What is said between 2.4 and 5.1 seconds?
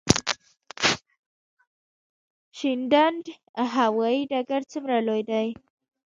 شینډنډ هوايي ډګر څومره